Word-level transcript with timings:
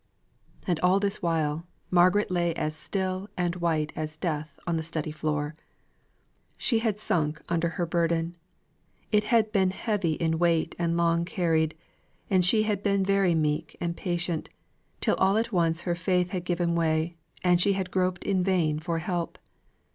And 0.65 0.79
all 0.79 0.99
this 0.99 1.21
while, 1.21 1.67
Margaret 1.91 2.31
lay 2.31 2.55
as 2.55 2.75
still 2.75 3.29
and 3.37 3.57
white 3.57 3.93
as 3.95 4.17
death 4.17 4.59
on 4.65 4.75
the 4.75 4.81
study 4.81 5.11
floor! 5.11 5.53
She 6.57 6.79
had 6.79 6.97
sunk 6.97 7.39
under 7.49 7.69
her 7.69 7.85
burden. 7.85 8.35
It 9.11 9.25
had 9.25 9.51
been 9.51 9.69
heavy 9.69 10.13
in 10.13 10.39
weight 10.39 10.73
and 10.79 10.97
long 10.97 11.23
carried; 11.23 11.77
and 12.31 12.43
she 12.43 12.63
had 12.63 12.81
been 12.81 13.05
very 13.05 13.35
meek 13.35 13.77
and 13.79 13.95
patient, 13.95 14.49
till 15.01 15.17
all 15.17 15.37
at 15.37 15.51
once 15.51 15.81
her 15.81 15.93
faith 15.93 16.31
had 16.31 16.45
given 16.45 16.73
way, 16.73 17.15
and 17.43 17.61
she 17.61 17.73
had 17.73 17.91
groped 17.91 18.23
in 18.23 18.43
vain 18.43 18.79
for 18.79 18.97
help! 18.97 19.37